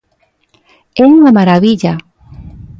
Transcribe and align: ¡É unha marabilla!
¡É 1.01 1.03
unha 1.15 1.35
marabilla! 1.37 1.93